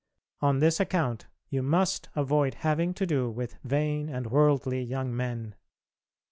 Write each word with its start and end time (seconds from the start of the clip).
On 0.39 0.57
this 0.57 0.79
account 0.79 1.27
you 1.49 1.61
must 1.61 2.09
avoid 2.15 2.55
having 2.65 2.91
to 2.95 3.05
do 3.05 3.29
with 3.29 3.59
vain 3.63 4.09
and 4.09 4.31
worldly 4.31 4.81
young 4.81 5.15
men. 5.15 5.53